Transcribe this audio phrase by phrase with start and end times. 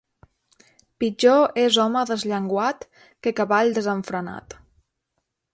[1.03, 2.89] Pitjor és home desllenguat
[3.27, 4.61] que cavall desenfrenat.